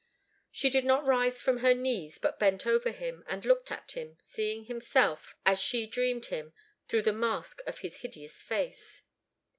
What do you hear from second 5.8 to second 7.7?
dreamed him, through the mask